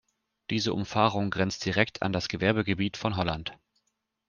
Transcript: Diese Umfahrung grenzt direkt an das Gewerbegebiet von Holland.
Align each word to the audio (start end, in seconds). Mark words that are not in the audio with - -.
Diese 0.49 0.73
Umfahrung 0.73 1.29
grenzt 1.29 1.63
direkt 1.63 2.01
an 2.01 2.11
das 2.11 2.27
Gewerbegebiet 2.27 2.97
von 2.97 3.17
Holland. 3.17 3.55